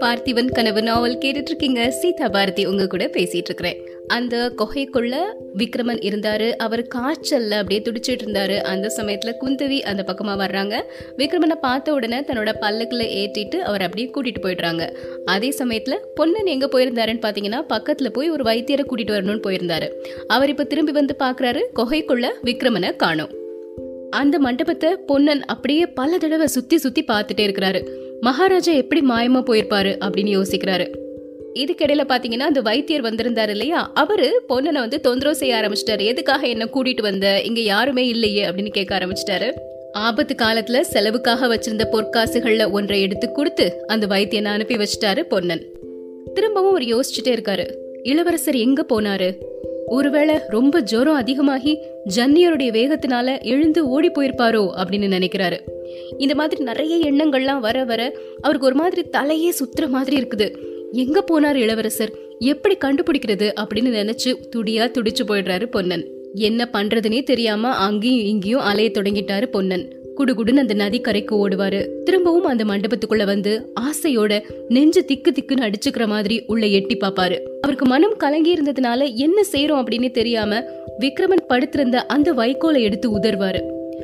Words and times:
பார்த்திபன் 0.00 0.52
கனவு 0.52 0.82
நாவல் 0.82 1.18
கேட்டுட்டு 1.18 1.48
இருக்கீங்க 1.48 1.90
சீதா 1.90 2.28
பாரதி 2.28 2.66
உங்க 2.66 2.86
கூட 2.86 3.06
பேசிட்டு 3.06 3.36
இருக்கிறேன் 3.36 3.90
அந்த 4.06 4.52
குகைக்குள்ள 4.58 5.16
விக்ரமன் 5.56 6.00
இருந்தாரு. 6.00 6.52
அவர் 6.52 6.82
காய்ச்சல்ல 6.82 7.50
அப்படியே 7.50 7.80
துடிச்சிட்டு 7.80 8.22
இருந்தாரு 8.26 8.60
அந்த 8.60 8.92
சமயத்துல 8.96 9.34
குந்தவி 9.40 9.80
அந்த 9.80 10.04
பக்கமா 10.06 10.30
வர்றாங்க. 10.30 10.82
விக்ரமனை 11.16 11.54
பார்த்த 11.60 11.92
உடனே 11.92 12.18
தன்னோட 12.18 12.54
பல்லுக்குள்ள 12.60 13.02
ஏற்றிட்டு 13.02 13.56
அவர் 13.56 13.82
அப்படியே 13.82 14.10
கூட்டிட்டு 14.10 14.44
போயிடுறாங்க. 14.44 14.96
அதே 15.24 15.54
சமயத்துல 15.58 15.94
பொன்னன் 16.14 16.46
எங்க 16.46 16.66
போயிருந்தாருன்னு 16.66 17.20
பாத்தீங்கன்னா 17.22 17.64
பக்கத்துல 17.68 18.08
போய் 18.08 18.30
ஒரு 18.30 18.44
வைத்தியரை 18.44 18.84
கூட்டிட்டு 18.84 19.10
வரணும்னு 19.10 19.42
போயிருந்தாரு. 19.46 19.90
அவர் 20.26 20.48
இப்ப 20.48 20.64
திரும்பி 20.64 20.92
வந்து 20.92 21.16
பாக்குறாரு. 21.18 21.62
குகைக்குள்ள 21.76 22.26
விக்ரமனை 22.44 22.96
காணும். 22.96 23.41
அந்த 24.12 24.38
மண்டபத்தை 24.38 24.96
பொன்னன் 24.96 25.44
அப்படியே 25.44 25.86
பல 25.86 26.18
தடவை 26.18 26.46
சுத்தி 26.46 26.78
சுத்தி 26.78 27.04
பார்த்துட்டே 27.04 27.40
இருக்கிறாரு. 27.40 27.88
மகாராஜா 28.20 28.72
எப்படி 28.72 29.00
மாயமா 29.00 29.40
போயிருப்பாரு 29.40 29.92
அப்படின்னு 30.00 30.42
யோசிக்கிறாரு. 30.42 30.86
இதுக்கிடையில 31.54 32.04
பாத்தீங்கன்னா 32.08 32.48
அந்த 32.50 32.60
வைத்தியர் 32.60 33.02
வந்திருந்தாரு 33.02 33.48
இல்லையா? 33.48 33.90
அவரு 33.94 34.42
பொன்னனை 34.48 34.72
வந்து 34.72 35.00
தொந்தரவு 35.00 35.36
செய்ய 35.36 35.54
ஆரம்பிச்சிட்டாரு. 35.54 36.04
எதுக்காக 36.04 36.46
என்ன 36.46 36.64
கூட்டிட்டு 36.64 37.00
வந்த? 37.00 37.42
இங்க 37.42 37.60
யாருமே 37.60 38.06
இல்லையே 38.06 38.48
அப்படின்னு 38.48 38.70
கேட்க 38.70 38.98
ஆரம்பிச்சிட்டாரு. 38.98 39.52
ஆபத்து 39.92 40.34
காலத்துல 40.42 40.80
செலவுக்காக 40.80 41.56
வச்சிருந்த 41.56 41.84
பொற்காசுகள்ல 41.92 42.70
ஒன்றை 42.70 43.02
எடுத்து 43.02 43.32
கொடுத்து 43.32 43.84
அந்த 43.86 44.06
வைத்தியனை 44.06 44.44
அனுப்பி 44.44 44.76
வச்சிட்டாரு 44.76 45.22
பொன்னன். 45.22 45.66
திரும்பவும் 46.34 46.70
அவர் 46.70 46.82
யோசிச்சுட்டே 46.82 47.28
இருக்காரு. 47.28 47.74
இளவரசர் 48.02 48.54
எங்க 48.54 48.86
போனாரு? 48.88 49.34
ஒருவேளை 49.92 50.34
ரொம்ப 50.48 50.80
ஜுரம் 50.80 51.14
அதிகமாகி 51.14 51.78
ஜன்னியருடைய 52.16 52.70
வேகத்தினால 52.78 53.42
எழுந்து 53.42 53.88
ஓடி 53.88 54.08
போயிருப்பாரோ 54.08 54.62
அப்படின்னு 54.82 55.08
நினைக்கிறாரு. 55.16 55.58
இந்த 56.18 56.34
மாதிரி 56.34 56.62
நிறைய 56.62 56.96
எண்ணங்கள்லாம் 56.96 57.60
வர 57.60 57.84
வர 57.84 58.16
அவருக்கு 58.40 58.66
ஒரு 58.66 58.74
மாதிரி 58.74 59.02
தலையே 59.16 59.50
சுத்துற 59.58 59.88
மாதிரி 59.88 60.16
இருக்குது. 60.20 60.56
எங்க 60.92 61.24
போனார் 61.30 61.54
இளவரசர்? 61.54 62.12
எப்படி 62.38 62.76
கண்டுபிடிக்கிறது 62.76 63.52
அப்படின்னு 63.60 63.90
நினைச்சு 64.00 64.30
துடியா 64.56 64.84
துடிச்சு 64.90 65.24
போயிடுறாரு 65.26 65.66
பொன்னன். 65.66 66.06
என்ன 66.34 66.68
பண்றதுனே 66.72 67.22
தெரியாம 67.22 67.68
அங்கேயும் 67.68 68.26
இங்கேயும் 68.26 68.60
அலைய 68.60 68.90
தொடங்கிட்டாரு 68.90 69.46
பொன்னன். 69.46 70.01
குடுகுடுன்னு 70.16 70.56
அந்த 70.56 70.74
நதி 70.74 71.00
கரைக்கு 71.00 71.48
ஓடுவாரு. 71.48 71.88
திரும்பவும் 72.04 72.44
அந்த 72.44 72.64
மண்டபத்துக்குள்ள 72.64 73.24
வந்து 73.24 73.72
ஆசையோட 73.80 74.40
நெஞ்சு 74.68 75.04
திக்கு 75.04 75.30
திக்குன்னு 75.30 75.66
அடிச்சுக்கிற 75.66 76.06
மாதிரி 76.06 76.44
உள்ள 76.46 76.66
எட்டி 76.66 76.96
பாப்பாரு 76.96 77.36
அவருக்கு 77.60 77.86
மனம் 77.86 78.16
கலங்கி 78.16 78.54
இருந்ததுனால 78.54 79.14
என்ன 79.14 79.42
செய்யறோம் 79.52 79.82
அப்படின்னு 79.82 80.10
தெரியாம 80.10 80.62
விக்ரமன் 81.00 81.46
படுத்திருந்த 81.46 82.06
அந்த 82.06 82.32
வைக்கோலை 82.32 82.80
எடுத்து 82.80 83.18
உதர்வாரு. 83.18 83.62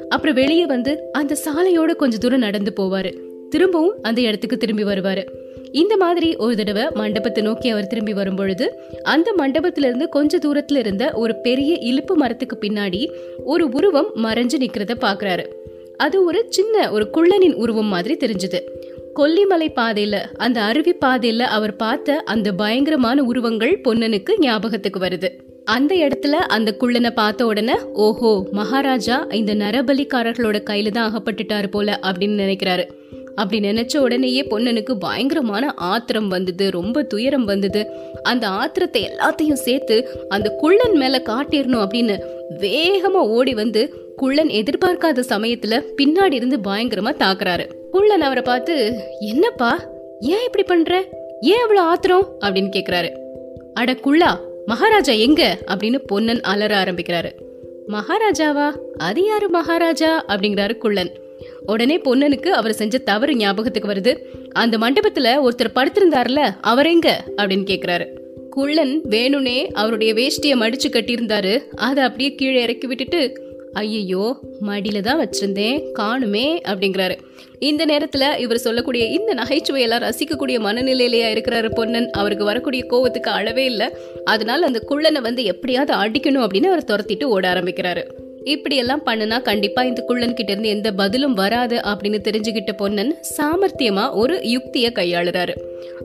அப்புறம் 0.09 0.34
வெளியே 0.34 0.67
வந்து 0.67 0.98
அந்த 1.12 1.37
சாலையோட 1.45 1.97
கொஞ்ச 1.97 2.17
தூரம் 2.19 2.39
நடந்து 2.39 2.72
போவாரு. 2.81 3.12
திரும்பவும் 3.50 3.98
அந்த 4.03 4.20
இடத்துக்கு 4.20 4.56
திரும்பி 4.56 4.84
வருவாரு. 4.84 5.25
இந்த 5.72 5.97
மாதிரி 5.97 6.37
ஒரு 6.37 6.56
தடவை 6.56 6.84
மண்டபத்தை 6.95 7.43
நோக்கி 7.43 7.69
அவர் 7.69 7.87
திரும்பி 7.87 8.12
வரும் 8.12 8.37
பொழுது 8.37 8.67
அந்த 9.03 9.34
மண்டபத்துல 9.39 9.87
இருந்து 9.87 10.09
கொஞ்ச 10.09 10.39
தூரத்துல 10.39 10.77
இருந்த 10.77 11.12
ஒரு 11.15 11.37
பெரிய 11.37 11.75
இலுப்பு 11.75 12.15
மரத்துக்கு 12.15 12.59
பின்னாடி 12.61 13.11
ஒரு 13.45 13.69
உருவம் 13.69 14.11
மறைஞ்சு 14.17 14.59
நிக்கிறத 14.59 14.95
பாக்குறாரு 15.00 15.45
அது 15.98 16.24
ஒரு 16.24 16.46
சின்ன 16.48 16.91
ஒரு 16.91 17.04
குள்ளனின் 17.16 17.54
உருவம் 17.54 17.86
மாதிரி 17.86 18.14
தெரிஞ்சது. 18.14 18.58
கொல்லிமலை 19.16 19.68
பாதையில 19.77 20.16
அந்த 20.36 20.60
அருவி 20.60 20.92
பாதையில 20.94 21.41
அவர் 21.56 21.77
பார்த்த 21.77 22.16
அந்த 22.24 22.52
பயங்கரமான 22.52 23.22
உருவங்கள் 23.22 23.80
பொன்னனுக்கு 23.84 24.32
ஞாபகத்துக்கு 24.38 25.00
வருது. 25.00 25.30
அந்த 25.64 25.94
இடத்துல 25.94 26.30
அந்த 26.30 26.76
குள்ளனை 26.80 27.10
பார்த்த 27.10 27.46
உடனே 27.46 27.76
ஓஹோ 27.94 28.44
மகாராஜா 28.50 29.26
இந்த 29.30 29.54
நரபலிக்காரர்களோட 29.54 30.58
கையில 30.70 30.91
தான் 30.91 31.10
அகப்பட்டுட்டாரு 31.10 31.66
போல 31.66 31.98
அப்படின்னு 32.02 32.42
நினைக்கிறாரு. 32.44 32.86
அப்படி 33.34 33.58
நினைச்ச 33.69 33.96
உடனேயே 33.96 34.42
பொன்னனுக்கு 34.42 34.94
பயங்கரமான 34.98 35.74
ஆத்திரம் 35.74 36.28
வந்தது 36.28 36.70
ரொம்ப 36.70 37.02
துயரம் 37.02 37.44
வந்தது. 37.44 37.86
அந்த 38.22 38.48
ஆத்திரத்தை 38.48 39.02
எல்லாத்தையும் 39.10 39.64
சேர்த்து 39.66 39.96
அந்த 40.28 40.50
குள்ளன் 40.50 40.97
மேல 40.97 41.22
காட்டிடணும் 41.26 41.84
அப்படின்னு 41.84 42.16
வேகமா 42.60 43.22
ஓடி 43.37 43.54
வந்து 43.54 43.82
குள்ளன் 44.19 44.49
எதிர்பார்க்காத 44.49 45.23
சமயத்துல 45.29 45.83
பின்னாடி 46.03 46.33
இருந்து 46.33 46.59
பயங்கரமா 46.65 47.15
தாக்குறாரு. 47.19 47.71
குள்ளன் 47.91 48.21
அவரை 48.21 48.43
பார்த்து 48.43 49.01
என்னப்பா? 49.21 49.84
ஏன் 50.21 50.45
இப்படி 50.45 50.65
பண்ற? 50.65 51.05
ஏன் 51.41 51.61
அவ்வளவு 51.61 51.87
ஆத்திரம்? 51.87 52.37
அப்படின்னு 52.41 52.69
கேக்குறாரு. 52.77 53.11
அட 53.75 53.93
குள்ளா 53.93 54.39
மகாராஜா 54.67 55.12
எங்க? 55.12 55.59
அப்படின்னு 55.67 55.99
பொன்னன் 55.99 56.41
அலற 56.41 56.84
ஆரம்பிக்கிறாரு. 56.84 57.33
மகாராஜாவா? 57.89 58.71
அது 58.97 59.25
யாரு 59.25 59.49
மகாராஜா? 59.49 60.25
அப்படிங்கிறாரு 60.29 60.77
குள்ளன். 60.77 61.12
உடனே 61.67 61.99
பொன்னனுக்கு 61.99 62.49
அவர் 62.49 62.73
செஞ்ச 62.73 62.99
தவறு 62.99 63.37
ஞாபகத்துக்கு 63.37 63.89
வருது. 63.89 64.17
அந்த 64.53 64.79
மண்டபத்துல 64.79 65.49
ஒருத்தர் 65.49 65.75
படுத்திருந்தாருல 65.75 66.50
அவர் 66.61 66.87
எங்க? 66.87 67.25
அப்படின்னு 67.37 67.71
கேக்குறாரு. 67.71 68.06
குள்ளன் 68.50 69.03
வேணுனே 69.03 69.67
அவருடைய 69.73 70.15
வேஷ்டியை 70.15 70.55
மடிச்சு 70.55 70.89
கட்டியிருந்தாரு. 70.89 71.69
அதை 71.69 72.05
அப்படியே 72.05 72.35
கீழே 72.35 72.62
இறக்கி 72.62 72.87
விட்டுட்டு 72.87 73.47
ஐயையோ 73.73 74.41
மடியில 74.67 75.01
தான் 75.01 75.21
வச்சிருந்தேன் 75.21 75.84
காணுமே 75.99 76.61
அப்படிங்கிறாரு. 76.69 77.19
இந்த 77.59 77.87
நேரத்துல 77.87 78.39
இவர் 78.39 78.59
சொல்லக்கூடிய 78.59 79.05
இந்த 79.05 79.34
நகைச்சுவையெல்லாம் 79.34 80.05
ரசிக்கக்கூடிய 80.09 80.59
மனநிலையிலேயே 80.59 81.33
இருக்கிறாரு 81.33 81.75
பொன்னன். 81.75 82.11
அவருக்கு 82.11 82.45
வரக்கூடிய 82.45 82.84
கோவத்துக்கு 82.91 83.31
அளவே 83.31 83.65
இல்லை. 83.65 83.89
அதனால 84.25 84.67
அந்த 84.67 84.84
குள்ளனை 84.89 85.21
வந்து 85.21 85.45
எப்படியாவது 85.45 85.95
அடிக்கணும் 85.95 86.47
அப்படின்னு 86.47 86.67
அவர் 86.67 86.84
துரத்திட்டு 86.84 87.25
ஓட 87.25 87.53
ஆரம்பிக்கிறாரு. 87.53 88.05
இப்படி 88.45 88.77
எல்லாம் 88.77 89.03
பண்ணுனா 89.06 89.43
கண்டிப்பா 89.43 89.83
இந்த 89.83 90.03
குள்ளன் 90.03 90.35
கிட்ட 90.35 90.53
இருந்து 90.53 90.69
எந்த 90.69 90.93
பதிலும் 90.93 91.35
வராது 91.35 91.77
அப்படின்னு 91.77 92.19
தெரிஞ்சுக்கிட்ட 92.19 92.73
பொன்னன் 92.77 93.17
சாமர்த்தியமா 93.37 94.15
ஒரு 94.15 94.41
யுக்தியை 94.43 94.91
கையாளுறாரு. 94.95 95.56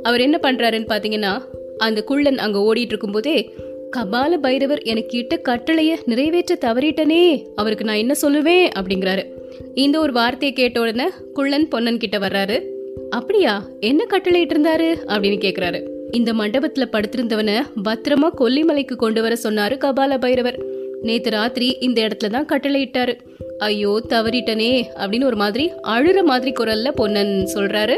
அவர் 0.03 0.21
என்ன 0.21 0.39
பண்றாருன்னு 0.41 0.87
பாத்தீங்கன்னா 0.89 1.39
அந்த 1.77 2.01
குள்ளன் 2.01 2.37
அங்க 2.37 2.73
ஓடிட்டு 2.73 2.91
இருக்கும்போதே 2.91 3.55
கபால 3.97 4.37
பைரவர் 4.37 4.81
எனக்கு 4.81 5.17
இட்ட 5.17 5.41
கட்டளைய 5.49 5.95
நிறைவேற்ற 6.05 6.57
தவறிட்டனே 6.61 7.45
அவருக்கு 7.55 7.85
நான் 7.85 7.95
என்ன 7.95 8.13
சொல்லுவேன்? 8.21 8.69
அப்படிங்கிறாரு. 8.79 9.25
இந்த 9.73 9.99
ஒரு 9.99 10.13
வார்த்தையை 10.13 10.57
கேட்ட 10.57 10.81
உடனே 10.81 11.09
குள்ளன் 11.33 11.67
பொன்னன் 11.67 11.97
கிட்ட 11.97 12.17
வர்றாரு. 12.17 12.63
அப்படியா? 13.09 13.67
என்ன 13.79 14.05
கட்டளையிட்டு 14.05 14.55
இருந்தாரு? 14.55 14.97
அப்படின்னு 15.07 15.37
கேக்குறாரு. 15.37 15.87
இந்த 16.11 16.33
மண்டபத்துல 16.33 16.85
படுத்திருந்தவனை 16.91 17.61
பத்திரமா 17.83 18.29
கொல்லிமலைக்கு 18.37 18.95
கொண்டு 18.95 19.21
வர 19.21 19.37
சொன்னாரு 19.43 19.77
கபால 19.77 20.19
பைரவர். 20.19 20.59
நேத்து 21.01 21.29
ராத்திரி 21.29 21.77
இந்த 21.79 22.01
இடத்துல 22.01 22.29
தான் 22.29 22.47
கட்டளையிட்டாரு. 22.53 23.17
ஐயோ 23.57 24.01
தவறிட்டனே 24.09 24.85
அப்படின்னு 24.95 25.23
ஒரு 25.23 25.35
மாதிரி 25.35 25.71
அழுற 25.83 26.23
மாதிரி 26.23 26.51
குரல்ல 26.59 26.91
பொன்னன் 26.91 27.49
சொல்றாரு. 27.53 27.97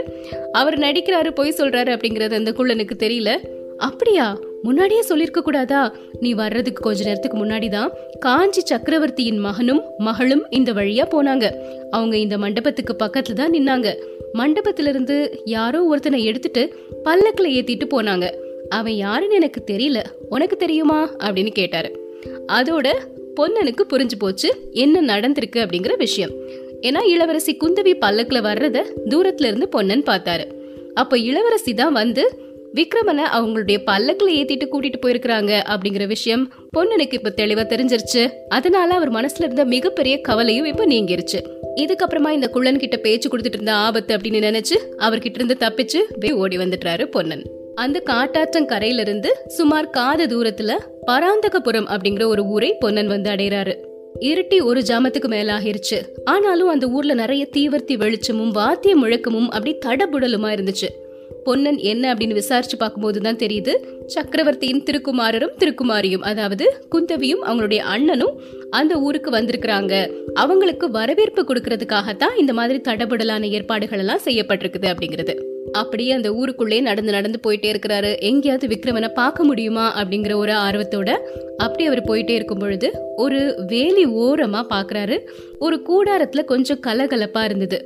அவர் 0.51 0.79
நடிக்கிறாரு 0.79 1.31
பொய் 1.31 1.53
சொல்றாரு 1.57 1.97
அப்படிங்கறது 1.97 2.33
அந்த 2.33 2.51
குள்ளனுக்கு 2.51 2.91
தெரியல. 2.97 3.37
அப்படியா? 3.77 4.39
முன்னாடியே 4.63 5.03
சொல்லிருக்க 5.09 5.39
கூடாதா? 5.39 5.95
நீ 6.19 6.33
வர்றதுக்கு 6.33 6.83
கொஞ்ச 6.83 7.03
நேரத்துக்கு 7.03 7.45
முன்னாடி 7.45 7.69
தான் 7.69 7.91
காஞ்சி 8.19 8.61
சக்கரவர்த்தியின் 8.61 9.37
மகனும் 9.37 9.81
மகளும் 9.97 10.45
இந்த 10.49 10.73
வழியா 10.73 11.07
போனாங்க. 11.11 11.51
அவங்க 11.89 12.17
இந்த 12.17 12.37
மண்டபத்துக்கு 12.37 12.95
பக்கத்துல 13.05 13.33
தான் 13.33 13.51
நின்னாங்க. 13.51 13.95
மண்டபத்திலிருந்து 14.33 15.37
யாரோ 15.45 15.83
ஒருத்தனை 15.83 16.23
எடுத்துட்டு 16.23 16.75
பல்லக்கில் 17.03 17.63
ஏத்திட்டு 17.63 17.89
போனாங்க. 17.91 18.31
அவன் 18.69 18.93
யாருன்னு 18.93 19.35
எனக்கு 19.35 19.63
தெரியல. 19.71 20.03
உனக்கு 20.29 20.57
தெரியுமா? 20.57 21.11
அப்படின்னு 21.17 21.51
கேட்டாரு. 21.51 22.19
அதோட 22.47 22.87
பொன்னனுக்கு 23.35 23.85
புரிஞ்சு 23.93 24.17
போச்சு 24.19 24.69
என்ன 24.71 25.19
நடந்திருக்கு 25.19 25.55
அப்படிங்கிற 25.55 25.97
விஷயம். 25.97 26.31
ஏன்னா 26.81 27.03
இளவரசி 27.03 27.57
குந்தவி 27.57 27.93
பல்லக்கில் 27.99 28.41
வர்றத 28.41 28.83
தூரத்துல 29.05 29.45
இருந்து 29.45 29.69
பொன்னன் 29.69 30.03
பார்த்தாரு. 30.05 30.51
அப்ப 30.93 31.17
இளவரசி 31.17 31.73
தான் 31.73 31.93
வந்து 31.93 32.44
விக்ரமனை 32.75 33.21
அவங்களுடைய 33.33 33.77
பல்லக்கில் 33.85 34.45
ஏத்திட்டு 34.45 34.67
கூட்டிட்டு 34.71 34.93
போயிருக்கிறாங்க 35.05 35.63
அப்படிங்கிற 35.69 36.07
விஷயம் 36.07 36.53
பொன்னனுக்கு 36.77 37.13
இப்ப 37.13 37.33
தெளிவா 37.37 37.65
தெரிஞ்சிருச்சு. 37.65 38.31
அதனால 38.49 38.93
அவர் 38.93 39.11
மனசுல 39.11 39.43
இருந்த 39.43 39.65
மிகப்பெரிய 39.65 40.21
கவலையும் 40.21 40.65
இப்ப 40.65 40.85
நீங்கிருச்சு. 40.85 41.39
இதுக்கப்புறமா 41.75 42.29
இந்த 42.29 42.49
குள்ளன் 42.49 42.79
கிட்ட 42.79 42.97
பேச்சு 42.97 43.29
கொடுத்துட்டு 43.29 43.53
இருந்த 43.53 43.73
ஆபத்து 43.73 44.17
அப்படின்னு 44.17 44.19
நினைச்சு 44.19 44.75
அவர்கிட்ட 44.97 45.33
இருந்து 45.33 45.57
தப்பிச்சு 45.59 46.33
ஓடி 46.33 46.57
வந்துட்டாரு 46.57 47.05
பொன்னன். 47.05 47.43
அந்த 47.75 48.01
காட்டாற்றங்கரையில 48.05 48.99
இருந்து 48.99 49.35
சுமார் 49.47 49.89
காத 49.89 50.27
தூரத்துல 50.27 50.71
பராந்தகபுரம் 51.07 51.87
அப்படிங்கிற 51.87 52.25
ஒரு 52.25 52.43
ஊரை 52.43 52.75
பொன்னன் 52.79 53.07
வந்து 53.07 53.31
அடைகிறாரு. 53.31 53.75
இருட்டி 54.19 54.63
ஒரு 54.63 54.81
ஜாமத்துக்கு 54.81 55.27
மேலாகிருச்சு. 55.27 56.01
ஆனாலும் 56.23 56.67
அந்த 56.67 56.87
ஊர்ல 56.87 57.13
நிறைய 57.13 57.47
தீவர்த்தி 57.57 57.97
வெளிச்சமும் 57.97 58.51
வாத்திய 58.51 58.95
முழக்கமும் 58.95 59.49
அப்படி 59.49 59.77
தடபுடலுமா 59.85 60.49
இருந்துச்சு. 60.49 60.87
பொன்னன் 61.45 61.79
என்ன 61.91 62.13
அப்படின்னு 62.13 62.39
விசாரிச்சு 62.39 62.77
பார்க்கும்போது 62.77 63.19
தான் 63.21 63.41
தெரியுது. 63.43 63.73
சக்கரவர்த்தியின் 64.15 64.83
திருக்குமாரரும் 64.87 65.55
திருக்குமாரியும் 65.61 66.25
அதாவது 66.31 66.65
குந்தவியும் 66.93 67.43
அவங்களுடைய 67.47 67.81
அண்ணனும் 67.95 68.37
அந்த 68.69 68.93
ஊருக்கு 69.07 69.31
வந்திருக்கிறாங்க. 69.31 69.93
அவங்களுக்கு 70.43 70.87
வரவேற்பு 70.91 71.43
கொடுக்கறதுக்காகத்தான் 71.49 72.37
இந்த 72.37 72.53
மாதிரி 72.53 72.79
தடபுடலான 72.87 73.49
ஏற்பாடுகள் 73.49 74.01
எல்லாம் 74.05 74.25
செய்யப்பட்டிருக்குது 74.25 74.89
அப்படிங்கிறது. 74.93 75.35
அப்படியே 75.71 76.11
அந்த 76.11 76.29
ஊருக்குள்ளே 76.39 76.79
நடந்து 76.87 77.11
நடந்து 77.11 77.39
போயிட்டே 77.45 77.69
இருக்கிறாரு. 77.73 78.11
எங்கேயாவது 78.29 78.65
விக்ரமனை 78.67 79.09
பார்க்க 79.13 79.43
முடியுமா 79.43 79.85
அப்படிங்கிற 80.01 80.33
ஒரு 80.43 80.53
ஆர்வத்தோட 80.67 81.09
அப்படி 81.57 81.85
அவர் 81.85 82.01
போயிட்டே 82.09 82.35
இருக்கும் 82.39 82.59
பொழுது 82.59 82.89
ஒரு 83.15 83.39
வேலி 83.67 84.05
ஓரமா 84.25 84.61
பாக்குறாரு 84.73 85.17
ஒரு 85.59 85.77
கூடாரத்துல 85.89 86.43
கொஞ்சம் 86.53 86.83
கலகலப்பா 86.87 87.43
இருந்தது. 87.43 87.79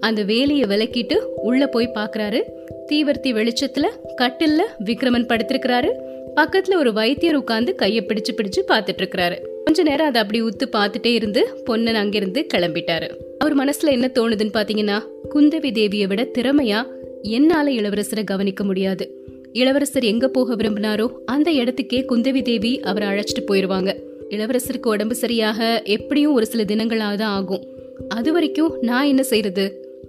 அந்த 0.00 0.20
வேலியை 0.30 0.64
விலக்கிட்டு 0.72 1.16
உள்ள 1.48 1.62
போய் 1.66 1.94
பாக்குறாரு 1.94 2.40
தீவர்த்தி 2.88 3.30
வெளிச்சத்துல 3.30 3.86
கட்டில்ல 4.16 4.60
விக்ரமன் 4.84 5.28
படுத்திருக்கிறாரு. 5.28 5.90
பக்கத்துல 6.36 6.76
ஒரு 6.76 6.92
வைத்தியர் 6.92 7.36
உட்கார்ந்து 7.36 7.74
கைய 7.82 8.00
பிடிச்சு 8.00 8.32
பிடிச்சு 8.32 8.60
பாத்துட்டு 8.68 9.00
இருக்கிறாரு 9.02 9.36
கொஞ்ச 9.64 9.82
நேரம் 9.82 10.06
அதை 10.06 10.22
அப்படி 10.22 10.42
உத்து 10.42 10.66
பார்த்துட்டே 10.72 11.12
இருந்து 11.12 11.62
பொன்னன் 11.64 11.94
அங்கிருந்து 11.94 12.46
கிளம்பிட்டாரு. 12.54 13.08
அவர் 13.38 13.56
மனசுல 13.56 13.90
என்ன 13.90 14.10
தோணுதுன்னு 14.14 14.56
பாத்தீங்கன்னா 14.56 14.98
குந்தவி 15.34 15.70
தேவியை 15.70 16.06
விட 16.06 16.22
திறமையா 16.22 16.84
என்னால 17.22 17.70
இளவரசரை 17.70 18.24
கவனிக்க 18.24 18.64
முடியாது. 18.64 19.24
இளவரசர் 19.52 20.04
எங்க 20.04 20.28
போக 20.28 20.54
விரும்பினாரோ 20.54 21.08
அந்த 21.26 21.50
இடத்துக்கே 21.50 22.04
குந்தவி 22.08 22.42
தேவி 22.42 22.80
அவரை 22.80 23.08
அழைச்சிட்டு 23.08 23.44
போயிருவாங்க. 23.46 23.96
இளவரசருக்கு 24.30 24.86
உடம்பு 24.86 25.14
சரியாக 25.14 25.82
எப்படியும் 25.84 26.32
ஒரு 26.32 26.46
சில 26.46 26.64
தினங்களாக 26.64 27.16
தான் 27.16 27.34
ஆகும். 27.34 27.66
அது 28.08 28.32
வரைக்கும் 28.32 28.78
நான் 28.80 29.06
என்ன 29.06 29.22
செய்யறது 29.22 29.64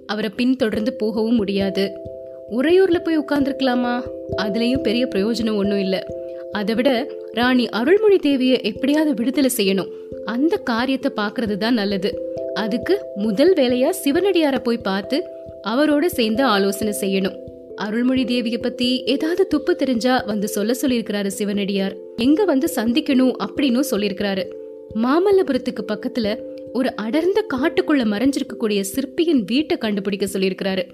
அவரை 0.05 0.29
பின்தொடர்ந்து 0.35 0.93
போகவும் 0.93 1.35
முடியாது. 1.35 2.15
உறையூரில் 2.51 3.03
போய் 3.03 3.19
உட்கார்ந்துருக்கலாமா? 3.19 4.01
அதுலேயும் 4.37 4.81
பெரிய 4.81 5.05
பிரயோஜனம் 5.05 5.55
ஒன்றும் 5.55 5.79
இல்லை. 5.79 5.99
அதை 6.51 6.75
விட 6.75 7.07
ராணி 7.31 7.69
அருள்மொழி 7.69 8.15
தேவியை 8.15 8.63
எப்படியாவது 8.63 9.13
விடுதலை 9.13 9.49
செய்யணும். 9.57 9.87
அந்த 10.25 10.57
காரியத்தை 10.57 11.11
பார்க்கறது 11.15 11.57
தான் 11.57 11.73
நல்லது. 11.73 12.35
அதுக்கு 12.53 13.05
முதல் 13.15 13.53
வேலையா 13.53 13.93
சிவனடியாரை 14.03 14.59
போய் 14.63 14.77
பார்த்து 14.77 15.23
அவரோட 15.67 16.05
சேர்ந்து 16.05 16.43
ஆலோசனை 16.43 16.93
செய்யணும். 17.01 17.35
அருள்மொழி 17.75 18.23
தேவியை 18.23 18.61
பத்தி 18.61 19.03
ஏதாவது 19.03 19.47
துப்பு 19.47 19.75
தெரிஞ்சா 19.75 20.23
வந்து 20.25 20.47
சொல்ல 20.47 20.73
சொல்லியிருக்கிறாரு 20.81 21.27
சிவனடியார். 21.27 21.95
எங்க 22.15 22.45
வந்து 22.45 22.69
சந்திக்கணும் 22.75 23.33
அப்படின்னு 23.47 23.83
சொல்லியிருக்கிறாரு. 23.91 24.45
மாமல்லபுரத்துக்கு 24.95 25.83
பக்கத்துல 25.87 26.39
ஒரு 26.73 26.95
அடர்ந்த 26.95 27.45
காட்டுக்குள்ள 27.53 28.05
மறைஞ்சிருக்கக்கூடிய 28.05 28.81
சிற்பியின் 28.81 29.43
வீட்டை 29.43 29.77
கண்டுபிடிக்க 29.77 30.25
சொல்லியிருக்கிறாரு. 30.33 30.85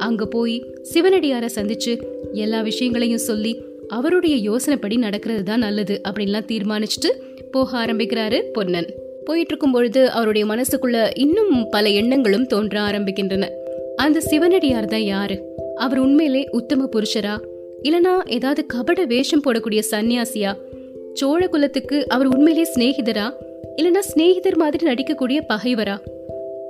அங்க 0.00 0.26
போய் 0.26 0.56
சிவனடியார 0.92 1.46
சந்திச்சு 1.54 1.92
எல்லா 2.32 2.60
விஷயங்களையும் 2.60 3.24
சொல்லி 3.28 3.52
அவருடைய 3.88 4.36
யோசனைப்படி 4.50 4.98
நடக்கிறது 4.98 5.42
தான் 5.42 5.58
நல்லது 5.58 6.00
அப்படின்லாம் 6.08 6.48
தீர்மானிச்சுட்டு 6.52 7.10
போக 7.50 7.84
ஆரம்பிக்கிறாரு 7.84 8.42
பொன்னன். 8.52 8.88
போயிட்டு 9.24 9.48
இருக்கும் 9.48 9.72
பொழுது 9.72 10.10
அவருடைய 10.10 10.44
மனசுக்குள்ள 10.46 11.10
இன்னும் 11.14 11.68
பல 11.70 11.88
எண்ணங்களும் 11.88 12.46
தோன்ற 12.46 12.80
ஆரம்பிக்கின்றன. 12.80 13.48
அந்த 13.96 14.20
சிவனடியார் 14.20 14.86
தான் 14.86 15.02
யாரு? 15.02 15.36
அவர் 15.76 15.98
உண்மையிலே 15.98 16.48
உத்தம 16.50 16.88
புருஷரா? 16.92 17.34
இல்லனா 17.82 18.14
ஏதாவது 18.26 18.66
கபட 18.66 19.04
வேஷம் 19.04 19.42
போடக்கூடிய 19.44 19.82
சன்னியாசியா 19.90 20.52
சோழ 21.12 21.48
குலத்துக்கு 21.48 22.08
அவர் 22.08 22.26
உண்மையிலே 22.26 22.66
சிநேகிதரா? 22.74 23.26
இல்லனா 23.76 23.98
சிநேகிதர் 23.98 24.56
மாதிரி 24.56 24.86
நடிக்கக்கூடிய 24.86 25.38
பகைவரா? 25.48 25.96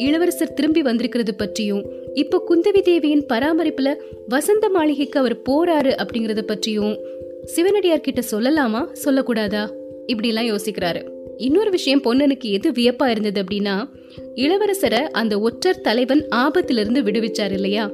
இளவரசர் 0.01 0.55
திரும்பி 0.55 0.83
வந்திருக்கிறது 0.83 1.35
பற்றியும் 1.35 1.85
இப்போ 2.15 2.43
குந்தவி 2.49 2.83
தேவியின் 2.83 3.27
பராமரிப்புல 3.29 3.95
வசந்த 4.29 4.69
மாளிகைக்கு 4.69 5.19
அவர் 5.21 5.43
போறாரு 5.51 5.93
அப்படிங்கறத 6.03 6.43
பற்றியும் 6.43 6.99
சிவனடியார் 7.45 8.01
கிட்ட 8.01 8.23
சொல்லலாமா? 8.31 8.81
சொல்லக்கூடாதா? 9.05 9.71
இப்படி 10.07 10.29
எல்லாம் 10.29 10.45
யோசிக்கிறாரு. 10.45 11.03
இன்னொரு 11.37 11.71
விஷயம் 11.71 12.03
பொன்னனுக்கு 12.03 12.51
எது 12.51 12.71
வியப்பா 12.71 13.07
இருந்தது 13.07 13.43
அப்படின்னா 13.43 13.89
இளவரசரை 14.35 15.03
அந்த 15.11 15.41
ஒற்றர் 15.41 15.81
தலைவன் 15.81 16.27
ஆபத்திலிருந்து 16.37 17.03
விடுவிச்சார் 17.03 17.53
இல்லையா? 17.53 17.91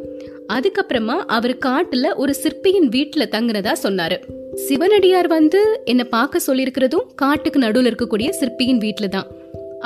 அதுக்கப்புறமா 0.53 1.17
அவர் 1.26 1.58
காட்டுல 1.67 2.14
ஒரு 2.17 2.35
சிற்பியின் 2.35 2.88
வீட்டுல 2.88 3.23
தங்குனதா 3.31 3.73
சொன்னாரு. 3.82 4.17
சிவனடியார் 4.55 5.26
வந்து 5.26 5.81
என்ன 5.85 6.05
பார்க்க 6.05 6.41
சொல்லியிருக்கிறதும் 6.47 7.06
காட்டுக்கு 7.14 7.58
நடுவில் 7.58 7.94
இருக்கக்கூடிய 7.94 8.31
சிற்பியின் 8.31 8.79
வீட்டுல 8.79 9.08
தான். 9.08 9.26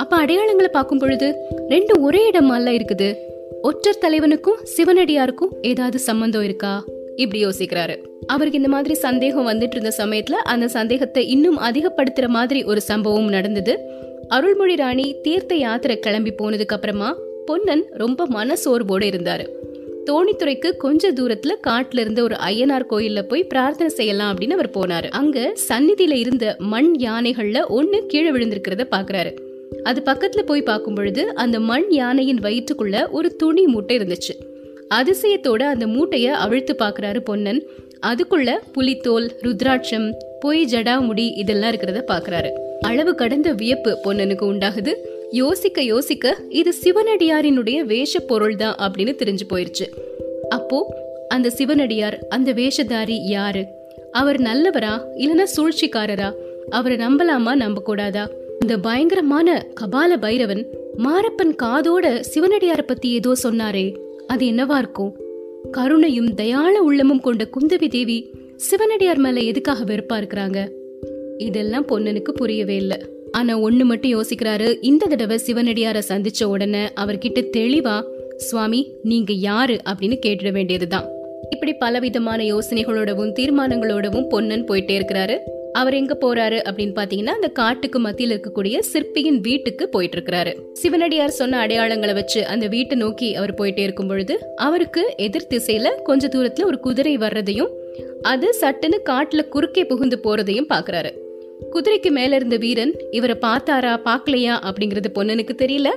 அப்ப 0.01 0.25
அடையாளங்களை 0.25 0.67
பார்க்கும் 0.71 0.97
பொழுது 0.97 1.35
ரெண்டு 1.69 2.01
ஒரே 2.01 2.31
இடமால 2.31 2.79
இருக்குது. 2.79 3.15
ஒற்றர் 3.61 4.01
தலைவனுக்கும் 4.01 4.59
சிவனடியாருக்கும் 4.77 5.51
ஏதாவது 5.61 5.99
சம்பந்தம் 5.99 6.43
இருக்கா? 6.43 6.83
இப்படி 7.15 7.45
யோசிக்கிறாரு. 7.45 7.95
அவருக்கு 8.27 8.57
இந்த 8.57 8.69
மாதிரி 8.69 8.93
சந்தேகம் 8.93 9.47
வந்துட்டு 9.47 9.77
இருந்த 9.77 9.93
சமயத்துல 9.97 10.31
அந்த 10.31 10.67
சந்தேகத்தை 10.67 11.27
இன்னும் 11.27 11.59
அதிகப்படுத்துற 11.59 12.27
மாதிரி 12.27 12.63
ஒரு 12.63 12.81
சம்பவம் 12.81 13.29
நடந்தது. 13.29 13.79
அருள்மொழி 14.27 14.75
ராணி 14.75 15.15
தீர்த்த 15.21 15.55
யாத்திரை 15.55 15.99
கிளம்பி 15.99 16.33
போனதுக்கு 16.41 16.77
அப்புறமா 16.77 17.15
பொன்னன் 17.45 17.85
ரொம்ப 17.93 18.27
மனசோர்வோடு 18.27 19.05
இருந்தாரு. 19.11 19.45
தோணித்துறைக்கு 20.05 20.77
கொஞ்ச 20.77 21.11
தூரத்துல 21.11 21.51
காட்டுல 21.67 21.99
இருந்த 21.99 22.23
ஒரு 22.23 22.35
ஐயனார் 22.35 22.89
கோயில்ல 22.89 23.21
போய் 23.21 23.43
பிரார்த்தனை 23.43 23.93
செய்யலாம் 23.93 24.35
அப்படின்னு 24.35 24.57
அவர் 24.57 24.69
போனாரு. 24.69 25.09
அங்க 25.09 25.53
சந்நிதியில 25.69 26.13
இருந்த 26.13 26.55
மண் 26.59 26.95
யானைகள்ல 26.99 27.63
ஒண்ணு 27.69 28.05
கீழே 28.05 28.31
விழுந்திருக்கிறத 28.31 28.85
பாக்குறாரு. 28.91 29.33
அது 29.83 30.01
பக்கத்துல 30.05 30.41
போய் 30.41 30.61
பார்க்கும் 30.61 30.93
பொழுது 30.93 31.35
அந்த 31.35 31.59
மண் 31.59 31.85
யானையின் 31.89 32.39
வயிற்றுக்குள்ள 32.39 33.09
ஒரு 33.09 33.35
துணி 33.35 33.65
மூட்டை 33.65 33.97
இருந்துச்சு. 33.97 34.33
அதிசயத்தோட 34.89 35.61
அந்த 35.63 35.85
மூட்டைய 35.85 36.23
அவிழ்த்து 36.23 36.75
பாக்குறாரு 36.79 37.19
பொன்னன். 37.19 37.63
அதுக்குள்ள 38.05 38.57
புலித்தோல் 38.71 39.31
ருத்ராட்சம் 39.41 40.11
பொய் 40.39 40.65
ஜடாமுடி 40.65 41.37
இதெல்லாம் 41.37 41.71
இருக்கிறத 41.71 42.01
பாக்குறாரு 42.07 42.49
அளவு 42.81 43.15
கடந்த 43.15 43.51
வியப்பு 43.51 43.97
பொன்னனுக்கு 44.03 44.45
உண்டாகுது. 44.53 44.93
யோசிக்க 45.31 45.81
யோசிக்க 45.81 46.37
இது 46.49 46.73
சிவனடியாரினுடைய 46.83 47.79
வேஷ 47.79 48.19
பொருள் 48.19 48.55
தான் 48.55 48.75
அப்படின்னு 48.75 49.15
தெரிஞ்சு 49.23 49.45
போயிருச்சு. 49.49 49.85
அப்போ 50.49 50.97
அந்த 51.27 51.49
சிவனடியார் 51.49 52.19
அந்த 52.29 52.53
வேஷதாரி 52.53 53.17
யாரு? 53.27 53.65
அவர் 54.11 54.39
நல்லவரா 54.39 54.93
இல்லனா 55.17 55.43
சூழ்ச்சிக்காரரா? 55.55 56.33
அவரை 56.69 56.97
நம்பலாமா 56.97 57.55
நம்ப 57.55 57.81
கூடாதா 57.81 58.29
இந்த 58.61 58.77
பயங்கரமான 58.77 59.67
கபால 59.81 60.17
பைரவன் 60.21 60.65
மாரப்பன் 60.97 61.55
காதோட 61.63 62.23
சிவனடியார 62.33 62.81
பத்தி 62.81 63.11
ஏதோ 63.11 63.33
சொன்னாரே 63.43 63.95
அது 64.27 64.45
என்னவா 64.45 64.77
இருக்கும்? 64.77 65.15
கருணையும் 65.71 66.33
தயாள 66.33 66.81
உள்ளமும் 66.81 67.19
கொண்ட 67.19 67.49
குந்தவி 67.59 67.87
தேவி 67.87 68.31
சிவனடியார் 68.55 69.17
மேல 69.17 69.39
எதுக்காக 69.39 69.83
வெறுப்பா 69.83 70.13
இருக்கிறாங்க? 70.13 70.69
இதெல்லாம் 71.37 71.87
பொன்னனுக்கு 71.87 72.31
புரியவே 72.31 72.75
இல்லை. 72.75 72.97
ஆனா 73.31 73.59
ஒண்ணு 73.59 73.83
மட்டும் 73.83 74.11
யோசிக்கிறாரு 74.11 74.77
இந்த 74.81 75.05
தடவை 75.05 75.39
சிவனடியார 75.47 76.01
சந்திச்ச 76.07 76.43
உடனே 76.43 76.85
அவர்கிட்ட 76.85 77.49
தெளிவா 77.57 78.03
சுவாமி 78.37 78.93
நீங்க 79.03 79.33
யாரு? 79.33 79.77
அப்படின்னு 79.85 80.19
கேட்டுட 80.25 80.51
வேண்டியதுதான். 80.51 81.05
இப்படி 81.49 81.73
பலவிதமான 81.73 82.43
யோசனைகளோடவும் 82.43 83.33
தீர்மானங்களோடவும் 83.39 84.27
பொன்னன் 84.29 84.65
போயிட்டே 84.65 85.01
இருக்கிறாரு. 85.01 85.37
அவர் 85.73 85.93
எங்க 85.93 86.17
போறாரு 86.21 86.57
அப்படின்னு 86.69 86.95
பாத்தீங்கன்னா 86.95 87.35
அந்த 87.37 87.47
காட்டுக்கு 87.47 87.99
மத்தியில் 87.99 88.39
இருக்கக்கூடிய 88.39 88.79
சிற்பியின் 88.79 89.39
வீட்டுக்கு 89.39 89.89
போயிட்டு 89.89 90.19
இருக்கிறாரு 90.19 90.55
சிவனடியார் 90.73 91.29
சொன்ன 91.29 91.67
அடையாளங்களை 91.67 92.13
வச்சு 92.13 92.45
அந்த 92.45 92.67
வீட்டை 92.67 92.97
நோக்கி 92.97 93.35
அவர் 93.35 93.53
போயிட்டே 93.53 93.79
இருக்கும் 93.79 94.07
பொழுது 94.07 94.39
அவருக்கு 94.55 95.13
எதிர் 95.17 95.47
திசையில 95.49 96.01
கொஞ்ச 96.03 96.27
தூரத்துல 96.27 96.63
ஒரு 96.63 96.79
குதிரை 96.79 97.17
வர்றதையும் 97.17 97.69
அது 98.21 98.55
சட்டுன்னு 98.61 98.97
காட்டுல 99.09 99.47
குறுக்கே 99.47 99.85
புகுந்து 99.85 100.19
போறதையும் 100.23 100.69
பாக்குறாரு. 100.69 101.11
குதிரைக்கு 101.71 102.09
மேல 102.09 102.35
இருந்த 102.35 102.57
வீரன் 102.57 102.93
இவரை 103.11 103.35
பார்த்தாரா? 103.41 103.99
பாக்கலையா 104.05 104.53
அப்படிங்கறது 104.63 105.05
பொண்ணனுக்கு 105.15 105.55
தெரியல. 105.57 105.87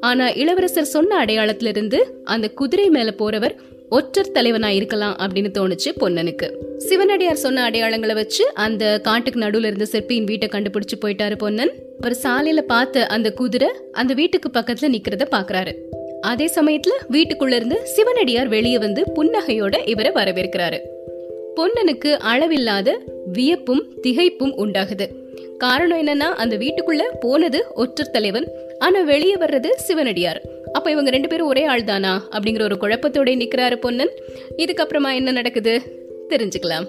ஆனா 0.00 0.28
இளவரசர் 0.28 0.84
சொன்ன 0.84 1.24
அடையாளத்திலிருந்து 1.24 1.98
அந்த 2.24 2.48
குதிரை 2.48 2.88
மேல 2.88 3.14
போறவர் 3.18 3.54
ஒற்றர் 3.88 4.30
தலைவனா 4.30 4.70
இருக்கலாம் 4.70 5.16
அப்படின்னு 5.18 5.50
தோணுச்சு 5.58 5.92
பொன்னனுக்கு. 6.00 6.50
சிவனடியார் 6.78 7.36
சொன்ன 7.36 7.70
அடையாளங்களை 7.70 8.14
வச்சு 8.14 8.54
அந்த 8.54 9.00
காட்டுக்கு 9.00 9.40
நடுவுல 9.40 9.64
இருந்த 9.64 9.84
சிற்பியின் 9.84 10.24
வீட்டை 10.24 10.48
கண்டுபிடிச்சு 10.48 11.04
போயிட்டாரு 11.04 11.36
பொன்னன். 11.36 11.72
அவர் 12.00 12.16
சாலையில 12.22 12.60
பார்த்த 12.60 13.06
அந்த 13.06 13.32
குதிரை 13.32 13.68
அந்த 13.92 14.14
வீட்டுக்கு 14.14 14.48
பக்கத்துல 14.48 14.88
நிக்கிறத 14.88 15.26
பாக்குறாரு. 15.30 15.74
அதே 16.20 16.50
சமயத்துல 16.54 16.90
வீட்டுக்குள்ள 17.10 17.52
இருந்து 17.52 17.86
சிவனடியார் 17.86 18.48
வெளியே 18.48 18.78
வந்து 18.78 19.04
புன்னகையோட 19.14 19.88
இவரை 19.88 20.12
வரவேற்கிறாரு. 20.12 20.78
பொன்னனுக்கு 21.56 22.12
அளவில்லாத 22.12 23.00
வியப்பும் 23.26 23.94
திகைப்பும் 24.02 24.54
உண்டாகுது. 24.56 25.06
காரணம் 25.58 26.06
என்னன்னா 26.06 26.32
அந்த 26.34 26.56
வீட்டுக்குள்ள 26.56 27.02
போனது 27.20 27.66
ஒற்றர் 27.74 28.10
தலைவன். 28.10 28.48
ஆனா 28.78 29.00
வெளியே 29.00 29.34
வர்றது 29.34 29.66
சிவனடியார். 29.66 30.42
அப்ப 30.72 30.90
இவங்க 30.90 31.10
ரெண்டு 31.10 31.28
பேரும் 31.28 31.46
ஒரே 31.46 31.64
ஆள் 31.64 31.84
தானா 31.84 32.28
அப்படிங்கிற 32.30 32.62
ஒரு 32.62 32.76
குழப்பத்தோட 32.80 33.36
நிக்கிறாரு 33.36 33.76
பொன்னன். 33.76 34.10
இதுக்கப்புறமா 34.56 35.14
என்ன 35.14 35.30
நடக்குது? 35.30 35.82
தெரிஞ்சுக்கலாம். 36.28 36.86